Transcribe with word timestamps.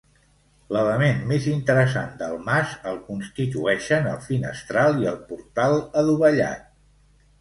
L'element 0.75 1.19
més 1.31 1.43
interessant 1.51 2.15
del 2.23 2.33
mas 2.47 2.73
el 2.93 2.97
constitueixen 3.09 4.09
el 4.13 4.19
finestral 4.31 4.99
i 5.05 5.11
el 5.13 5.21
portal 5.33 5.79
adovellat. 6.03 6.67